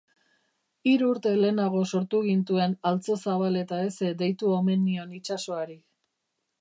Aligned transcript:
Hiru 0.91 1.09
urte 1.15 1.33
lehenago 1.43 1.81
sortu 1.91 2.21
gintuen 2.29 2.73
altzo 2.93 3.17
zabal 3.27 3.59
eta 3.61 3.83
heze 3.89 4.09
deitu 4.23 4.51
omen 4.57 4.83
nion 4.87 5.13
itsasoari. 5.21 5.79